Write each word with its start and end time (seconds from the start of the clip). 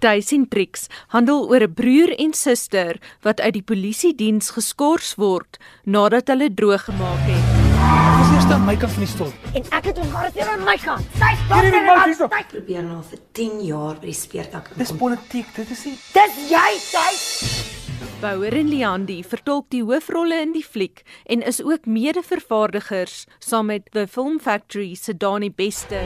Daisy 0.00 0.38
Tricks 0.48 0.86
handel 1.12 1.44
oor 1.50 1.62
'n 1.66 1.74
broer 1.74 2.10
en 2.16 2.32
suster 2.32 2.96
wat 3.22 3.40
uit 3.40 3.52
die 3.52 3.62
polisie 3.62 4.14
diens 4.14 4.50
geskort 4.50 5.14
word 5.16 5.58
nadat 5.84 6.28
hulle 6.28 6.48
droog 6.54 6.84
gemaak 6.84 7.24
het. 7.28 7.44
Ek 7.90 8.20
is 8.24 8.30
eers 8.34 8.52
aan 8.52 8.64
my 8.64 8.76
kant 8.76 8.92
van 8.92 9.04
die 9.04 9.12
stoel. 9.12 9.32
En 9.52 9.64
ek 9.70 9.84
het 9.84 9.98
hom 9.98 10.10
maar 10.10 10.30
aan 10.52 10.64
my 10.64 10.76
kant. 10.76 11.04
Sy 11.18 11.32
Hierdie 11.50 11.82
stop 11.82 11.84
meisie 11.84 12.14
stop. 12.14 12.32
Sy 12.32 12.44
probeer 12.52 12.82
nou 12.82 13.02
vir 13.10 13.20
10 13.32 13.60
jaar 13.66 13.94
by 14.00 14.06
die 14.06 14.14
speurtak 14.14 14.70
Dis 14.76 14.92
politiek, 14.92 15.54
dit 15.54 15.70
is 15.70 15.84
nie. 15.84 15.98
Dis 16.14 16.40
jy, 16.48 16.70
sy. 16.78 17.79
Bouwer 18.20 18.52
en 18.52 18.68
Leandi 18.68 19.22
vertolk 19.24 19.70
die 19.72 19.80
hoofrolle 19.80 20.42
in 20.44 20.50
die 20.52 20.64
fliek 20.64 21.00
en 21.32 21.40
is 21.48 21.62
ook 21.64 21.86
mede-vervaardigers 21.88 23.22
saam 23.40 23.70
met 23.72 23.86
The 23.94 24.02
Film 24.04 24.36
Factory 24.44 24.90
se 24.94 25.14
Dani 25.16 25.48
Bester. 25.48 26.04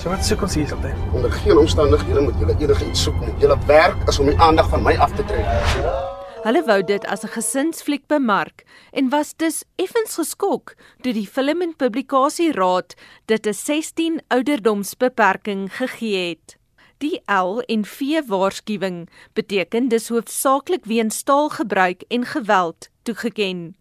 So 0.00 0.08
wat 0.08 0.24
soek 0.24 0.46
ons 0.46 0.54
hier 0.56 0.70
altyd? 0.72 0.96
Onder 1.12 1.34
geen 1.42 1.60
omstandighede 1.60 2.22
moet 2.24 2.38
julle 2.40 2.54
enigiets 2.64 3.02
soek 3.04 3.18
nie. 3.20 3.34
Julle 3.42 3.58
werk 3.68 4.08
is 4.08 4.20
om 4.22 4.30
die 4.32 4.38
aandag 4.40 4.70
van 4.72 4.86
my 4.86 4.94
af 5.04 5.12
te 5.18 5.26
trek. 5.28 5.50
Hulle 6.46 6.62
wou 6.64 6.78
dit 6.80 7.04
as 7.04 7.24
'n 7.28 7.34
gesinsfliek 7.36 8.06
bemark 8.08 8.64
en 8.92 9.12
was 9.12 9.36
dus 9.36 9.64
effens 9.76 10.16
geskok 10.16 10.74
toe 11.02 11.12
die 11.12 11.28
Film 11.28 11.60
en 11.60 11.76
Publikasieraad 11.76 12.94
dit 13.26 13.46
'n 13.46 13.52
16 13.52 14.20
ouderdomsbeperking 14.28 15.68
gegee 15.76 16.28
het. 16.28 16.59
Die 17.00 17.22
L 17.24 17.62
en 17.64 17.84
V 17.88 18.20
waarskuwing 18.28 19.06
beteken 19.32 19.86
dis 19.88 20.08
hoofsaaklik 20.12 20.84
weens 20.84 21.22
taalgebruik 21.22 22.02
en 22.12 22.26
geweld 22.28 22.90
toegeken. 23.08 23.74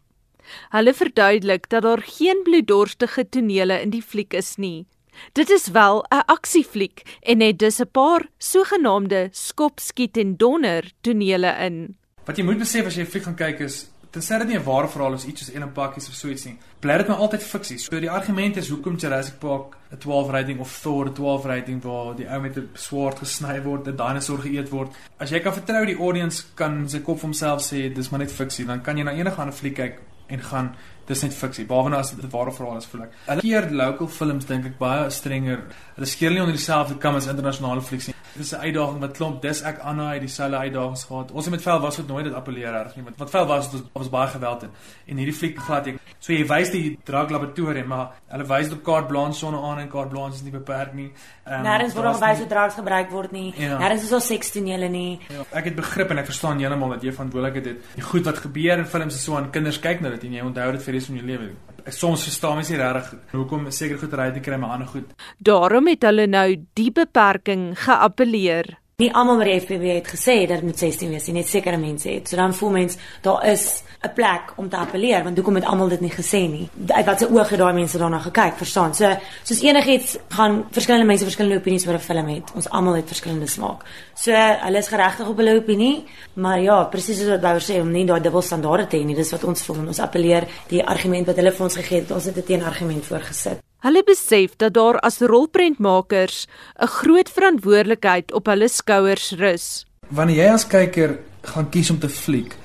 Hulle 0.72 0.94
verduidelik 0.94 1.68
dat 1.70 1.84
daar 1.84 2.02
geen 2.02 2.40
bloeddorstige 2.44 3.30
tonele 3.30 3.82
in 3.82 3.92
die 3.92 4.02
fliek 4.02 4.34
is 4.34 4.56
nie. 4.56 4.88
Dit 5.36 5.50
is 5.50 5.68
wel 5.68 6.06
'n 6.10 6.24
aksiefliek 6.26 7.20
en 7.22 7.42
het 7.42 7.60
dus 7.60 7.80
'n 7.80 7.92
paar 7.92 8.30
sogenaamde 8.38 9.28
skop, 9.32 9.80
skiet 9.80 10.18
en 10.18 10.38
donder 10.38 10.92
tonele 11.02 11.56
in. 11.60 11.98
Wat 12.26 12.38
jy 12.38 12.44
moet 12.44 12.58
besef 12.58 12.86
as 12.86 12.96
jy 12.96 13.02
'n 13.02 13.12
fliek 13.12 13.24
gaan 13.24 13.36
kyk 13.36 13.60
is 13.60 13.90
tensy 14.12 14.38
dit 14.38 14.48
nie 14.48 14.58
'n 14.58 14.64
ware 14.64 14.88
verhaal 14.88 15.14
is 15.14 15.26
iets 15.26 15.46
soos 15.46 15.54
een 15.56 15.62
en 15.62 15.72
pakkies 15.72 16.08
of 16.10 16.14
so 16.14 16.28
iets 16.28 16.46
nie. 16.46 16.58
Bly 16.80 16.98
dit 16.98 17.08
maar 17.08 17.18
altyd 17.18 17.44
fiksie. 17.44 17.78
So 17.78 18.00
die 18.00 18.10
argument 18.10 18.58
is 18.58 18.70
hoekom 18.70 18.96
Jurassic 18.96 19.40
Park 19.40 19.76
'n 19.92 19.98
12 19.98 20.30
rating 20.30 20.60
of 20.60 20.80
Thor 20.82 21.06
'n 21.06 21.14
12 21.14 21.46
rating 21.46 21.84
waar 21.84 22.16
die 22.16 22.28
ou 22.28 22.42
met 22.42 22.58
'n 22.58 22.70
swaard 22.74 23.20
gesny 23.20 23.62
word, 23.62 23.88
'n 23.88 23.96
dinosour 23.96 24.40
geëet 24.40 24.70
word. 24.70 24.90
As 25.20 25.30
jy 25.30 25.40
kan 25.40 25.54
vertrou 25.54 25.86
die 25.86 25.98
audience 25.98 26.44
kan 26.56 26.90
sy 26.90 27.00
kop 27.00 27.22
homself 27.22 27.62
sê 27.62 27.94
dis 27.94 28.10
maar 28.10 28.20
net 28.20 28.32
fiksie, 28.32 28.66
dan 28.66 28.82
kan 28.82 28.98
jy 28.98 29.04
na 29.04 29.12
enige 29.12 29.38
ander 29.38 29.56
fliek 29.56 29.76
kyk 29.76 30.00
en 30.28 30.40
gaan 30.40 30.76
dis 31.10 31.22
net 31.22 31.34
fiksie. 31.34 31.66
Behalwe 31.66 31.90
nou 31.90 32.00
as 32.00 32.12
dit 32.12 32.24
'n 32.24 32.30
ware 32.30 32.52
verhaal 32.52 32.78
is 32.78 32.86
voel 32.86 33.04
ek. 33.04 33.12
Hulle 33.28 33.42
keer 33.42 33.72
local 33.72 34.08
films 34.08 34.46
dink 34.46 34.66
ek 34.66 34.78
baie 34.78 35.10
strenger. 35.10 35.60
Hulle 35.96 36.08
skeer 36.08 36.32
nie 36.32 36.40
onder 36.40 36.56
dieselfde 36.56 36.98
kam 36.98 37.16
as 37.16 37.28
internasionale 37.28 37.82
flieks 37.82 38.08
nie. 38.08 38.16
Dis 38.36 38.52
'n 38.54 38.56
uitdaging 38.62 39.00
wat 39.00 39.12
klomp 39.18 39.42
dis 39.42 39.62
ek 39.62 39.80
Anna 39.80 40.12
het 40.14 40.22
dieselfde 40.22 40.58
uitdagings 40.58 41.04
gehad. 41.04 41.32
Ons 41.32 41.46
het 41.46 41.52
met 41.54 41.62
Vel 41.62 41.80
was 41.80 41.96
dit 41.96 42.08
nooit 42.08 42.24
dit 42.26 42.34
appeleer 42.34 42.72
reg 42.72 42.96
nie. 42.96 43.04
Want 43.04 43.18
wat 43.18 43.30
Vel 43.30 43.46
was 43.46 43.72
dit 43.72 43.82
was, 43.82 43.90
was 43.94 44.10
baie 44.10 44.28
geweld 44.28 44.64
in. 44.64 44.70
En 45.08 45.18
hierdie 45.18 45.34
fliek 45.34 45.58
glad 45.60 45.88
ek. 45.88 45.98
So 46.20 46.34
jy 46.34 46.46
wys 46.48 46.72
die 46.72 47.00
drug 47.04 47.30
laboratorium, 47.30 47.88
maar 47.88 48.12
hulle 48.28 48.44
wys 48.46 48.70
dit 48.70 48.78
op 48.78 48.84
carte 48.84 49.08
blanche 49.08 49.38
sonne 49.40 49.58
aan 49.62 49.80
en 49.80 49.90
carte 49.90 50.10
blanche 50.10 50.36
is 50.36 50.42
nie 50.42 50.52
beperk 50.52 50.94
nie. 50.94 51.12
Um, 51.48 51.64
Nêrens 51.64 51.94
word 51.96 52.16
gewys 52.16 52.38
nie- 52.38 52.38
hoe 52.38 52.48
drugs 52.48 52.74
gebruik 52.76 53.10
word 53.12 53.32
nie. 53.32 53.54
Ja. 53.58 53.78
Nêrens 53.80 54.04
is 54.04 54.10
daar 54.10 54.22
sekstonele 54.22 54.90
nie. 54.90 55.20
Ja, 55.30 55.44
ek 55.58 55.64
het 55.66 55.76
begrip 55.76 56.10
en 56.12 56.18
ek 56.18 56.26
verstaan 56.26 56.60
heeltemal 56.60 56.90
dat 56.90 57.02
jy 57.02 57.12
verantwoordelikheid 57.12 57.66
het. 57.66 57.78
Die 57.96 58.04
goed 58.04 58.26
wat 58.26 58.38
gebeur 58.38 58.78
in 58.78 58.86
films 58.86 59.16
is 59.16 59.24
so 59.24 59.36
aan 59.38 59.50
kinders 59.52 59.80
kyk 59.80 60.02
na 60.02 60.10
dit 60.10 60.24
en 60.24 60.32
jy 60.34 60.42
onthou 60.42 60.72
dit 60.72 60.82
vir 60.84 60.92
die 60.92 61.00
res 61.00 61.06
van 61.08 61.16
jou 61.16 61.26
lewe. 61.26 61.50
Ek 61.90 61.96
soms 61.98 62.22
verstaan 62.28 62.60
mens 62.60 62.70
nie 62.70 62.78
regtig 62.78 63.34
hoekom 63.34 63.64
sekere 63.74 63.98
goed 63.98 64.12
raai 64.14 64.34
te 64.36 64.44
kry 64.46 64.60
maar 64.62 64.76
ander 64.76 64.90
goed. 64.92 65.14
Daarom 65.42 65.88
het 65.90 66.06
hulle 66.06 66.28
nou 66.30 66.46
die 66.78 66.92
beperking 66.94 67.72
geappeleer. 67.82 68.76
Nie 69.00 69.14
almal 69.16 69.38
by 69.40 69.46
die 69.48 69.60
FPB 69.62 69.94
het 69.96 70.10
gesê 70.12 70.42
dat 70.44 70.60
dit 70.60 70.66
moet 70.68 70.82
16 70.82 71.14
wees 71.14 71.28
nie, 71.30 71.38
net 71.38 71.48
sekere 71.48 71.78
mense 71.80 72.10
het. 72.10 72.28
So 72.28 72.36
dan 72.36 72.52
voel 72.54 72.74
mens 72.74 72.98
daar 73.24 73.46
is 73.48 73.84
'n 74.04 74.12
plek 74.14 74.54
om 74.56 74.70
te 74.70 74.76
appeleer, 74.76 75.24
want 75.24 75.38
hoekom 75.38 75.56
het 75.56 75.66
almal 75.66 75.88
dit 75.90 76.02
nie 76.02 76.12
gesê 76.12 76.50
nie? 76.50 76.70
Uit 76.88 77.06
watter 77.06 77.32
oog 77.32 77.50
het 77.50 77.60
daai 77.60 77.74
mense 77.74 77.98
daarna 77.98 78.20
gekyk, 78.20 78.58
verstaan? 78.58 78.96
So 78.96 79.18
soos 79.44 79.62
enigiets 79.62 80.18
gaan 80.30 80.66
verskillende 80.72 81.06
mense 81.06 81.24
verskillende 81.24 81.60
opinies 81.60 81.88
oor 81.88 81.94
'n 81.94 82.00
film 82.00 82.28
het. 82.28 82.52
Ons 82.56 82.70
almal 82.70 82.94
het 82.94 83.08
verskillende 83.08 83.48
smaak. 83.48 83.84
So 84.16 84.32
hulle 84.32 84.78
is 84.78 84.88
geregtig 84.88 85.28
op 85.28 85.38
hulle 85.38 85.56
opinie, 85.56 86.06
maar 86.34 86.60
ja, 86.60 86.84
presies 86.84 87.18
soos 87.18 87.30
wat 87.30 87.42
Bouwer 87.42 87.62
sê 87.62 87.82
om 87.82 87.92
nie 87.92 88.06
daai 88.06 88.22
dubbelstandaarde 88.22 88.88
te 88.88 88.98
hê 88.98 89.06
nie. 89.06 89.16
Dis 89.16 89.32
wat 89.32 89.44
ons 89.44 89.62
voel. 89.62 89.88
Ons 89.88 90.00
appeleer 90.00 90.48
die 90.68 90.86
argument 90.86 91.26
wat 91.26 91.36
hulle 91.36 91.52
vir 91.52 91.64
ons 91.64 91.76
gegee 91.76 92.00
het. 92.00 92.12
Ons 92.12 92.26
het 92.26 92.38
'n 92.38 92.44
teenargument 92.44 93.06
voorgesit. 93.06 93.69
Hulle 93.80 94.02
besef 94.04 94.58
dat 94.60 94.74
daar 94.76 94.98
as 95.08 95.22
rolprentmakers 95.24 96.48
'n 96.84 96.88
groot 96.88 97.30
verantwoordelikheid 97.30 98.34
op 98.34 98.46
hulle 98.46 98.68
skouers 98.68 99.32
rus. 99.32 99.86
Wanneer 100.10 100.36
jy 100.36 100.50
as 100.54 100.68
kyker 100.68 101.20
gaan 101.44 101.70
kies 101.70 101.90
om 101.90 102.00
te 102.00 102.10
fliek, 102.10 102.56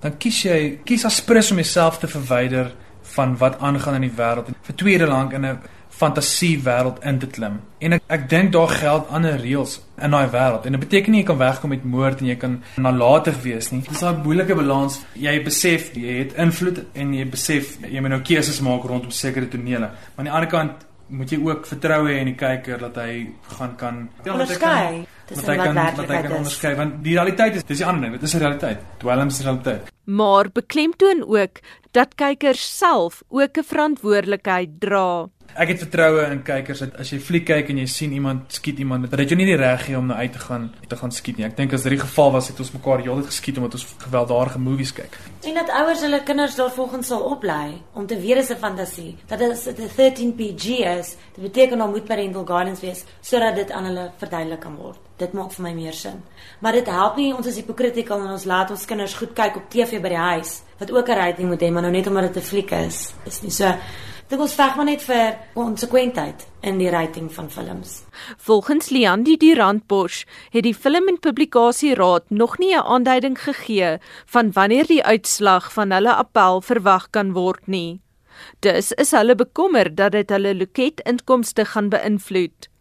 dan 0.00 0.18
kies 0.18 0.42
jy 0.42 0.78
kies 0.84 1.04
aspres 1.04 1.50
om 1.50 1.56
jouself 1.56 1.98
te 1.98 2.08
verwyder 2.08 2.74
van 3.02 3.36
wat 3.36 3.58
aangaan 3.58 3.94
in 3.94 4.08
die 4.08 4.16
wêreld 4.16 4.46
en 4.46 4.56
vir 4.62 4.74
tweede 4.74 5.06
lank 5.06 5.32
in 5.32 5.44
'n 5.44 5.58
fantasie 5.94 6.58
wêreld 6.64 7.02
in 7.06 7.18
te 7.18 7.26
klim. 7.26 7.60
En 7.78 7.96
ek 7.96 8.02
ek 8.16 8.28
dink 8.30 8.52
daar 8.54 8.72
geld 8.72 9.10
ander 9.14 9.36
reëls 9.40 9.76
in 10.02 10.14
daai 10.16 10.30
wêreld. 10.32 10.66
En 10.66 10.76
dit 10.76 10.82
beteken 10.82 11.14
nie 11.14 11.20
jy 11.22 11.28
kan 11.30 11.38
wegkom 11.38 11.74
met 11.74 11.84
moord 11.84 12.22
en 12.22 12.30
jy 12.32 12.38
kan 12.40 12.56
nalatig 12.76 13.38
wees 13.44 13.70
nie. 13.72 13.82
Dis 13.86 14.02
daai 14.02 14.22
moeilike 14.24 14.56
balans. 14.58 15.00
Jy 15.14 15.36
besef 15.46 15.92
jy 15.94 16.18
het 16.22 16.34
invloed 16.46 16.82
en 16.92 17.14
jy 17.14 17.28
besef 17.30 17.76
jy 17.84 18.02
moet 18.02 18.16
nou 18.16 18.22
keuses 18.26 18.60
maak 18.64 18.88
rondom 18.90 19.14
sekere 19.14 19.50
tonele. 19.50 19.92
Maar 19.94 20.24
aan 20.24 20.30
die 20.30 20.36
ander 20.40 20.50
kant 20.50 20.84
moet 21.14 21.30
jy 21.30 21.38
ook 21.44 21.66
vertrou 21.68 22.04
hê 22.08 22.20
in 22.22 22.32
die 22.32 22.38
kyker 22.38 22.80
dat 22.88 22.96
hy 23.02 23.26
gaan 23.58 23.74
kan 23.76 24.06
Ja, 24.24 24.32
Onderskei 24.32 25.04
tussen 25.04 25.23
wat 25.30 25.46
hy 25.46 25.56
wat 25.56 25.66
kan 25.66 25.74
wat 25.74 25.84
hy 25.84 25.90
werklikheid 25.90 26.22
kan 26.22 26.30
is. 26.30 26.36
onderskei 26.36 26.74
want 26.74 27.02
die 27.04 27.16
realiteit 27.16 27.54
is 27.56 27.64
dis 27.64 27.78
die 27.78 27.86
ander 27.86 28.02
ding 28.08 28.12
dit 28.18 28.22
is 28.22 28.34
'n 28.34 28.44
realiteit 28.44 28.80
dwelm 28.98 29.28
is 29.28 29.40
'n 29.40 29.44
realiteit 29.44 29.92
Maar 30.06 30.50
beklemtoon 30.52 31.24
ook 31.24 31.60
dat 31.92 32.14
kykers 32.14 32.78
self 32.78 33.22
ook 33.28 33.56
'n 33.56 33.64
verantwoordelikheid 33.64 34.70
dra. 34.78 35.28
ek 35.54 35.68
het 35.68 35.78
vertroue 35.78 36.30
in 36.32 36.42
kykers 36.42 36.78
dat 36.78 36.96
as 36.96 37.10
jy 37.10 37.18
fliek 37.18 37.46
kyk 37.46 37.70
en 37.70 37.78
jy 37.78 37.86
sien 37.86 38.12
iemand 38.12 38.52
skiet 38.52 38.78
iemand 38.78 39.10
dat 39.10 39.18
dit 39.18 39.28
jou 39.28 39.38
nie 39.38 39.46
die 39.46 39.56
reg 39.56 39.84
gee 39.86 39.96
om 39.98 40.06
nou 40.06 40.18
uit 40.18 40.32
te 40.32 40.38
gaan 40.38 40.72
te 40.88 40.96
gaan 40.96 41.12
skiet 41.12 41.36
nie 41.36 41.46
ek 41.46 41.56
dink 41.56 41.72
as 41.72 41.82
dit 41.82 41.92
die 41.92 42.00
geval 42.00 42.32
was 42.32 42.48
het 42.48 42.60
ons 42.60 42.72
mekaar 42.72 42.98
heeltyd 42.98 43.26
geskiet 43.26 43.56
omdat 43.56 43.74
ons 43.74 43.86
gewelddadige 43.98 44.58
movies 44.58 44.92
kyk 44.92 45.18
En 45.44 45.54
dat 45.54 45.70
ouers 45.70 46.00
hulle 46.00 46.22
kinders 46.22 46.54
daarvolgens 46.56 47.06
sal 47.06 47.20
oplei 47.20 47.82
om 47.92 48.06
te 48.06 48.16
weet 48.20 48.36
dis 48.36 48.50
'n 48.50 48.56
fantasie. 48.56 49.16
Dat 49.26 49.38
dit 49.38 49.78
'n 49.78 49.90
13 49.96 50.34
PG 50.34 50.64
is, 50.98 51.16
dit 51.34 51.42
beteken 51.44 51.78
daar 51.78 51.88
moet 51.88 52.04
parental 52.04 52.44
guidance 52.44 52.80
wees 52.80 53.04
sodat 53.20 53.54
dit 53.54 53.70
aan 53.70 53.84
hulle 53.84 54.10
verduidelik 54.16 54.60
kan 54.60 54.76
word. 54.76 54.98
Dit 55.16 55.32
maak 55.32 55.52
vir 55.52 55.62
my 55.62 55.72
meer 55.72 55.92
sin. 55.92 56.22
Maar 56.60 56.72
dit 56.72 56.86
help 56.86 57.16
nie 57.16 57.34
ons 57.34 57.46
is 57.46 57.56
hypocritical 57.56 58.20
en 58.20 58.32
ons 58.34 58.44
laat 58.44 58.70
ons 58.70 58.84
kinders 58.84 59.14
goed 59.14 59.34
kyk 59.34 59.56
op 59.56 59.68
TV 59.70 60.00
by 60.02 60.08
die 60.08 60.24
huis 60.34 60.62
wat 60.78 60.90
ook 60.90 61.08
'n 61.08 61.16
rating 61.16 61.48
moet 61.48 61.62
hê, 61.62 61.70
maar 61.70 61.82
nou 61.82 61.92
net 61.92 62.06
omdat 62.06 62.34
dit 62.34 62.42
'n 62.42 62.46
fliek 62.46 62.70
is. 62.72 63.14
Is 63.26 63.42
nie 63.42 63.50
so 63.50 63.72
Dit 64.28 64.40
ons 64.40 64.54
veg 64.56 64.76
maar 64.78 64.86
net 64.88 65.02
vir 65.04 65.34
konsekwentheid 65.52 66.46
in 66.64 66.78
die 66.80 66.88
rating 66.88 67.28
van 67.32 67.50
films. 67.52 67.98
Volgens 68.40 68.88
Liandi 68.88 69.36
Durantbosch 69.36 70.24
het 70.54 70.64
die 70.64 70.74
Film 70.74 71.10
en 71.12 71.20
Publikasieraad 71.20 72.30
nog 72.30 72.58
nie 72.58 72.72
'n 72.74 72.82
aanduiding 72.82 73.36
gegee 73.38 73.98
van 74.26 74.52
wanneer 74.52 74.86
die 74.86 75.04
uitslag 75.04 75.72
van 75.72 75.92
hulle 75.92 76.14
appel 76.14 76.60
verwag 76.60 77.10
kan 77.10 77.32
word 77.32 77.66
nie. 77.66 78.00
Dus 78.60 78.92
is 78.92 79.10
hulle 79.10 79.34
bekommer 79.34 79.94
dat 79.94 80.12
dit 80.12 80.30
hulle 80.30 80.54
loketinkomste 80.54 81.64
gaan 81.64 81.88
beïnvloed. 81.88 82.73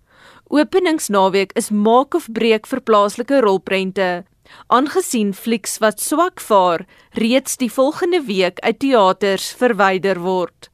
Openingsnaweek 0.54 1.52
is 1.58 1.72
maak 1.74 2.14
of 2.14 2.28
breek 2.30 2.68
vir 2.70 2.80
plaaslike 2.86 3.40
rolprente. 3.42 4.22
Aangesien 4.70 5.32
flieks 5.34 5.80
wat 5.82 5.98
swak 5.98 6.44
vaar, 6.46 6.84
reeds 7.18 7.58
die 7.58 7.72
volgende 7.74 8.22
week 8.28 8.62
uit 8.62 8.78
teaters 8.84 9.50
verwyder 9.58 10.22
word. 10.22 10.70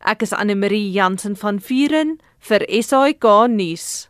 Ek 0.00 0.24
is 0.24 0.32
Anne 0.32 0.56
Marie 0.56 0.88
Jansen 0.94 1.36
van 1.36 1.60
Vuren 1.60 2.16
vir 2.40 2.64
SAK 2.72 3.28
nuus. 3.52 4.07